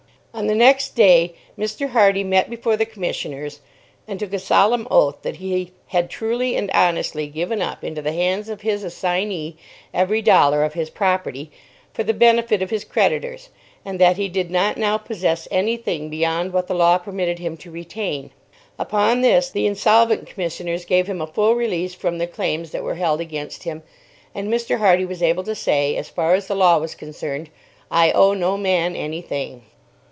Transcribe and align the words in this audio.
On 0.33 0.47
the 0.47 0.55
next 0.55 0.95
day, 0.95 1.33
Mr. 1.59 1.89
Hardy 1.89 2.23
met 2.23 2.49
before 2.49 2.77
the 2.77 2.85
commissioners, 2.85 3.59
and 4.07 4.17
took 4.17 4.31
a 4.31 4.39
solemn 4.39 4.87
oath 4.89 5.21
that 5.23 5.35
he 5.35 5.73
had 5.87 6.09
truly 6.09 6.55
and 6.55 6.71
honestly 6.71 7.27
given 7.27 7.61
up 7.61 7.83
into 7.83 8.01
the 8.01 8.13
hands 8.13 8.47
of 8.47 8.61
his 8.61 8.85
assignee 8.85 9.57
every 9.93 10.21
dollar 10.21 10.63
of 10.63 10.73
his 10.73 10.89
property, 10.89 11.51
for 11.93 12.03
the 12.05 12.13
benefit 12.13 12.61
of 12.61 12.69
his 12.69 12.85
creditors, 12.85 13.49
and 13.83 13.99
that 13.99 14.15
he 14.15 14.29
did 14.29 14.49
not 14.49 14.77
now 14.77 14.97
possess 14.97 15.49
any 15.51 15.75
thing 15.75 16.09
beyond 16.09 16.53
what 16.53 16.67
the 16.67 16.73
law 16.73 16.97
permitted 16.97 17.37
him 17.39 17.57
to 17.57 17.69
retain. 17.69 18.31
Upon 18.79 19.19
this, 19.19 19.49
the 19.49 19.67
insolvent 19.67 20.27
commissioners 20.27 20.85
gave 20.85 21.07
him 21.07 21.19
a 21.19 21.27
full 21.27 21.55
release 21.55 21.93
from 21.93 22.19
the 22.19 22.25
claims 22.25 22.71
that 22.71 22.83
were 22.83 22.95
held 22.95 23.19
against 23.19 23.63
him, 23.63 23.83
and 24.33 24.47
Mr. 24.47 24.77
Hardy 24.77 25.03
was 25.03 25.21
able 25.21 25.43
to 25.43 25.53
say, 25.55 25.97
as 25.97 26.07
far 26.07 26.33
as 26.35 26.47
the 26.47 26.55
law 26.55 26.77
was 26.77 26.95
concerned, 26.95 27.49
"I 27.91 28.13
owe 28.13 28.33
no 28.33 28.55
man 28.55 28.95
any 28.95 29.21
thing." 29.21 29.63